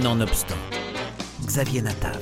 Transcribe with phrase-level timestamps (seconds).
[0.00, 0.56] Nonobstant,
[1.44, 2.18] Xavier Natav.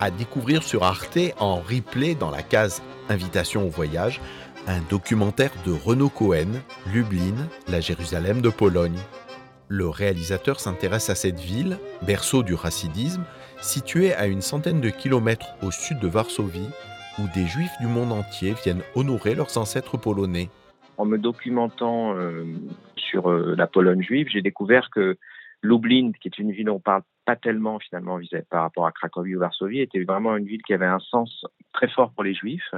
[0.00, 4.20] À découvrir sur Arte en replay dans la case Invitation au voyage,
[4.66, 6.48] un documentaire de Renaud Cohen,
[6.92, 7.36] Lublin,
[7.68, 8.98] la Jérusalem de Pologne.
[9.68, 13.22] Le réalisateur s'intéresse à cette ville, berceau du racidisme,
[13.60, 16.70] située à une centaine de kilomètres au sud de Varsovie,
[17.20, 20.50] où des juifs du monde entier viennent honorer leurs ancêtres polonais.
[20.98, 22.44] En me documentant euh,
[22.96, 25.16] sur euh, la Pologne juive, j'ai découvert que
[25.62, 28.18] Lublin, qui est une ville dont on parle pas tellement finalement
[28.50, 31.88] par rapport à Cracovie ou Varsovie, était vraiment une ville qui avait un sens très
[31.88, 32.74] fort pour les juifs.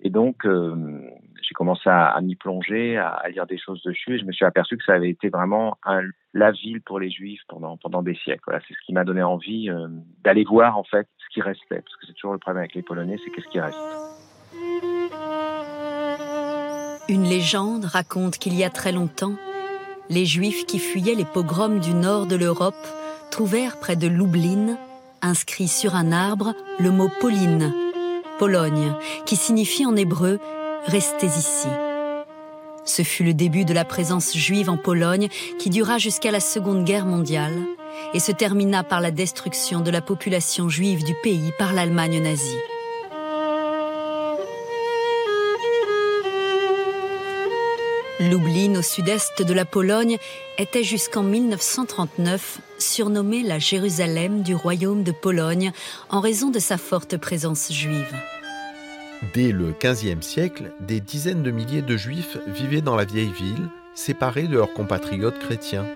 [0.00, 1.00] Et donc, euh,
[1.42, 4.76] j'ai commencé à, m'y plonger, à, lire des choses dessus, et je me suis aperçu
[4.76, 5.78] que ça avait été vraiment
[6.34, 8.58] la ville pour les juifs pendant, pendant des siècles.
[8.68, 9.88] C'est ce qui m'a donné envie euh,
[10.22, 12.82] d'aller voir en fait ce qui restait, parce que c'est toujours le problème avec les
[12.82, 13.78] Polonais, c'est qu'est-ce qui reste.
[17.08, 19.36] Une légende raconte qu'il y a très longtemps,
[20.08, 22.74] les Juifs qui fuyaient les pogroms du nord de l'Europe
[23.30, 24.78] trouvèrent près de Lublin,
[25.22, 27.72] inscrit sur un arbre, le mot Pauline,
[28.38, 28.92] Pologne,
[29.24, 30.38] qui signifie en hébreu
[30.86, 31.68] Restez ici.
[32.84, 36.84] Ce fut le début de la présence juive en Pologne qui dura jusqu'à la Seconde
[36.84, 37.58] Guerre mondiale
[38.14, 42.56] et se termina par la destruction de la population juive du pays par l'Allemagne nazie.
[48.18, 50.16] Lublin, au sud-est de la Pologne,
[50.56, 55.70] était jusqu'en 1939 surnommée la Jérusalem du royaume de Pologne
[56.08, 58.14] en raison de sa forte présence juive.
[59.34, 63.68] Dès le XVe siècle, des dizaines de milliers de juifs vivaient dans la vieille ville,
[63.94, 65.86] séparés de leurs compatriotes chrétiens.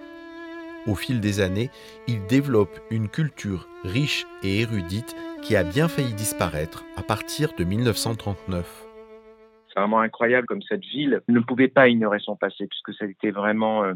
[0.87, 1.71] Au fil des années,
[2.07, 7.65] ils développent une culture riche et érudite qui a bien failli disparaître à partir de
[7.65, 8.90] 1939.
[9.73, 13.85] C'est vraiment incroyable comme cette ville ne pouvait pas ignorer son passé, puisque c'était vraiment,
[13.85, 13.95] euh,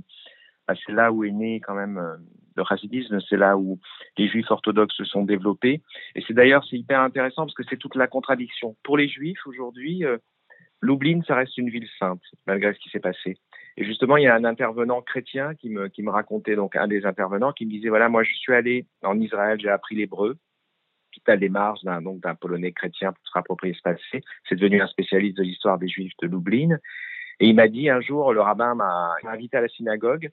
[0.68, 2.16] bah, c'est là où est né quand même euh,
[2.56, 3.80] le racisme, c'est là où
[4.16, 5.82] les juifs orthodoxes se sont développés.
[6.14, 8.76] Et c'est d'ailleurs, c'est hyper intéressant parce que c'est toute la contradiction.
[8.84, 10.18] Pour les juifs, aujourd'hui, euh,
[10.80, 13.36] Lublin, ça reste une ville sainte, malgré ce qui s'est passé.
[13.76, 16.86] Et justement, il y a un intervenant chrétien qui me, qui me racontait, donc un
[16.86, 20.36] des intervenants, qui me disait, voilà, moi, je suis allé en Israël, j'ai appris l'hébreu,
[21.26, 24.22] des démarche d'un donc d'un polonais chrétien pour se rapproprier ce passé.
[24.48, 26.78] C'est devenu un spécialiste de l'histoire des Juifs de Lublin.
[27.40, 30.30] Et il m'a dit un jour, le rabbin m'a invité à la synagogue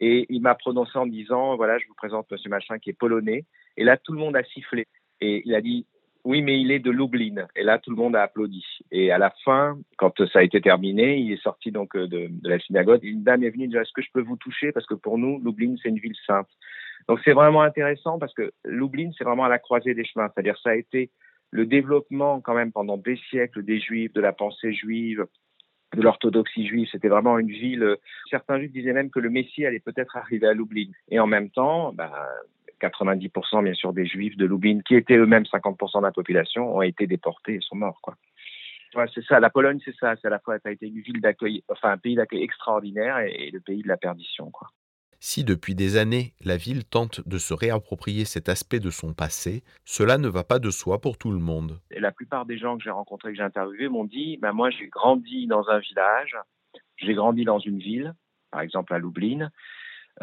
[0.00, 3.44] et il m'a prononcé en disant, voilà, je vous présente Monsieur Machin qui est polonais.
[3.76, 4.86] Et là, tout le monde a sifflé.
[5.20, 5.86] Et il a dit,
[6.24, 7.46] oui, mais il est de Lublin.
[7.54, 8.64] Et là, tout le monde a applaudi.
[8.90, 12.48] Et à la fin, quand ça a été terminé, il est sorti donc de, de
[12.48, 13.04] la synagogue.
[13.04, 14.72] Une dame est venue dire, est-ce que je peux vous toucher?
[14.72, 16.48] Parce que pour nous, Lublin, c'est une ville sainte.
[17.08, 20.28] Donc c'est vraiment intéressant parce que Lublin, c'est vraiment à la croisée des chemins.
[20.32, 21.10] C'est-à-dire ça a été
[21.50, 25.26] le développement quand même pendant des siècles des juifs, de la pensée juive,
[25.94, 26.88] de l'orthodoxie juive.
[26.90, 27.96] C'était vraiment une ville.
[28.30, 30.90] Certains juifs disaient même que le Messie allait peut-être arriver à Lublin.
[31.08, 32.28] Et en même temps, bah,
[32.80, 36.82] 90% bien sûr des juifs de Lublin, qui étaient eux-mêmes 50% de la population, ont
[36.82, 38.00] été déportés et sont morts.
[38.02, 38.14] Quoi.
[38.94, 39.38] Ouais, c'est ça.
[39.40, 40.14] La Pologne, c'est ça.
[40.16, 43.18] C'est à la fois, ça a été une ville d'accueil, enfin un pays d'accueil extraordinaire
[43.20, 44.50] et, et, le pays de la perdition.
[44.50, 44.68] Quoi.
[45.22, 49.62] Si depuis des années la ville tente de se réapproprier cet aspect de son passé,
[49.84, 51.78] cela ne va pas de soi pour tout le monde.
[51.90, 54.88] La plupart des gens que j'ai rencontrés, que j'ai interviewés, m'ont dit ben Moi, j'ai
[54.88, 56.38] grandi dans un village,
[56.96, 58.14] j'ai grandi dans une ville,
[58.50, 59.50] par exemple à Lublin,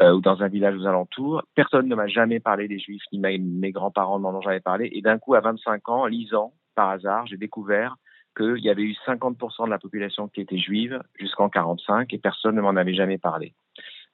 [0.00, 1.44] euh, ou dans un village aux alentours.
[1.54, 4.90] Personne ne m'a jamais parlé des Juifs, ni mes, grands-parents n'en ont jamais parlé.
[4.92, 7.94] Et d'un coup, à 25 ans, lisant, par hasard, j'ai découvert
[8.36, 12.56] qu'il y avait eu 50% de la population qui était juive jusqu'en 45 et personne
[12.56, 13.54] ne m'en avait jamais parlé.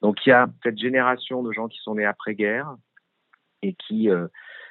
[0.05, 2.75] Donc il y a cette génération de gens qui sont nés après-guerre
[3.63, 4.27] et qui, euh,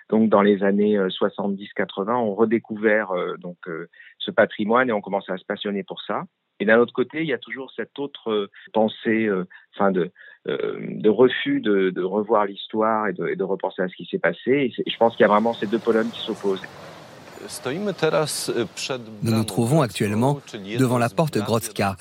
[0.09, 3.57] donc dans les années 70-80, euh, ont redécouvert euh, donc
[4.19, 6.25] ce patrimoine et ont commencé à se passionner pour ça.
[6.59, 9.27] Et d'un autre côté, il y a toujours cette autre pensée,
[9.75, 10.11] enfin de,
[10.45, 14.71] de refus de, revoir l'histoire et de, repenser à ce qui s'est passé.
[14.77, 16.61] Et je pense qu'il y a vraiment ces deux Polonnes qui s'opposent.
[19.21, 20.39] Nous nous trouvons actuellement
[20.77, 21.97] devant la porte Grodzka,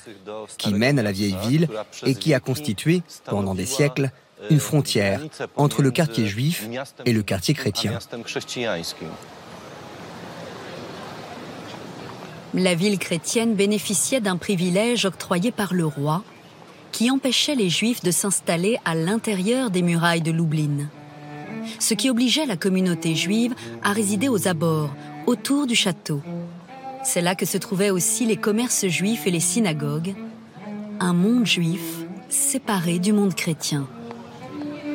[0.59, 1.69] qui mène à la vieille ville
[2.05, 4.11] et qui a constitué, pendant des siècles,
[4.51, 5.21] une frontière
[5.57, 6.69] entre le quartier juif
[7.05, 7.99] et le quartier chrétien.
[12.55, 16.23] La ville chrétienne bénéficiait d'un privilège octroyé par le roi
[16.91, 20.89] qui empêchait les juifs de s'installer à l'intérieur des murailles de Lublin.
[21.79, 24.91] Ce qui obligeait la communauté juive à résider aux abords,
[25.27, 26.21] autour du château.
[27.05, 30.15] C'est là que se trouvaient aussi les commerces juifs et les synagogues,
[31.01, 33.87] un monde juif séparé du monde chrétien.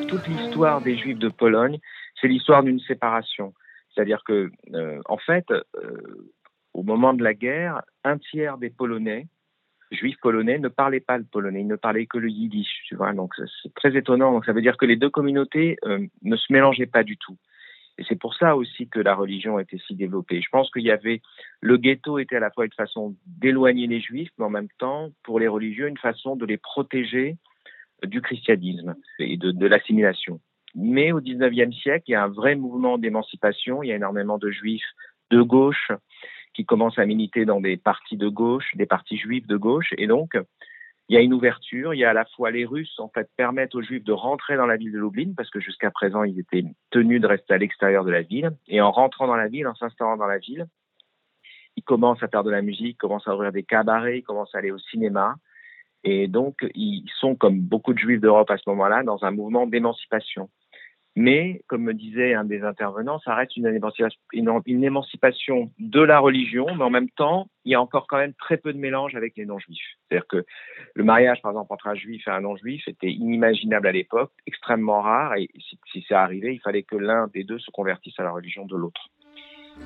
[0.08, 1.80] Toute l'histoire des juifs de Pologne,
[2.20, 3.54] c'est l'histoire d'une séparation.
[3.94, 6.32] C'est-à-dire que, euh, en fait, euh,
[6.74, 9.28] au moment de la guerre, un tiers des Polonais
[9.92, 13.14] juifs polonais ne parlaient pas le polonais, ils ne parlaient que le yiddish, tu vois.
[13.14, 14.32] Donc c'est très étonnant.
[14.32, 17.38] Donc ça veut dire que les deux communautés euh, ne se mélangeaient pas du tout.
[17.98, 20.42] Et c'est pour ça aussi que la religion était si développée.
[20.42, 21.22] Je pense qu'il y avait
[21.62, 25.10] le ghetto était à la fois une façon d'éloigner les juifs, mais en même temps
[25.24, 27.38] pour les religieux une façon de les protéger
[28.06, 30.40] du christianisme et de, l'assimilation.
[30.76, 33.82] Mais au XIXe siècle, il y a un vrai mouvement d'émancipation.
[33.82, 34.86] Il y a énormément de juifs
[35.32, 35.92] de gauche
[36.54, 39.94] qui commencent à militer dans des partis de gauche, des partis juifs de gauche.
[39.98, 40.38] Et donc,
[41.10, 41.94] il y a une ouverture.
[41.94, 44.58] Il y a à la fois les Russes, en fait, permettent aux Juifs de rentrer
[44.58, 47.58] dans la ville de Lublin, parce que jusqu'à présent, ils étaient tenus de rester à
[47.58, 48.52] l'extérieur de la ville.
[48.68, 50.68] Et en rentrant dans la ville, en s'installant dans la ville,
[51.76, 54.58] ils commencent à faire de la musique, commencent à ouvrir des cabarets, ils commencent à
[54.58, 55.36] aller au cinéma.
[56.04, 59.68] Et donc, ils sont, comme beaucoup de Juifs d'Europe à ce moment-là, dans un mouvement
[59.68, 60.50] d'émancipation.
[61.20, 63.66] Mais, comme me disait un des intervenants, ça reste une
[64.84, 68.58] émancipation, de la religion, mais en même temps, il y a encore quand même très
[68.58, 69.82] peu de mélange avec les non-juifs.
[70.08, 70.46] C'est-à-dire que
[70.94, 75.02] le mariage, par exemple, entre un juif et un non-juif était inimaginable à l'époque, extrêmement
[75.02, 78.24] rare, et si, si c'est arrivé, il fallait que l'un des deux se convertisse à
[78.24, 79.10] la religion de l'autre.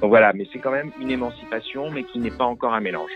[0.01, 3.11] Donc voilà, mais c'est quand même une émancipation, mais qui n'est pas encore un mélange.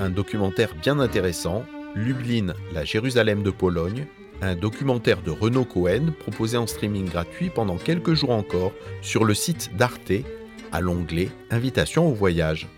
[0.00, 1.62] Un documentaire bien intéressant,
[1.94, 4.08] Lublin, la Jérusalem de Pologne,
[4.42, 8.72] un documentaire de Renaud Cohen proposé en streaming gratuit pendant quelques jours encore
[9.02, 10.12] sur le site d'Arte
[10.72, 12.68] à l'onglet Invitation au voyage.